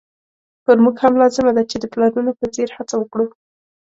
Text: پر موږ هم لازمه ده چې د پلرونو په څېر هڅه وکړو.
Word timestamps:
پر 0.63 0.77
موږ 0.83 0.95
هم 1.03 1.13
لازمه 1.21 1.51
ده 1.57 1.63
چې 1.71 1.77
د 1.79 1.85
پلرونو 1.93 2.31
په 2.39 2.45
څېر 2.53 2.69
هڅه 2.77 2.95
وکړو. 2.97 3.25